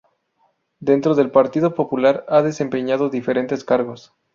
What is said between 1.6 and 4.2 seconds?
Popular ha desempeñado diferentes cargos.